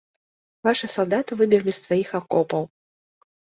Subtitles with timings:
[0.67, 2.69] Вашы салдаты выбеглі з сваіх акопаў.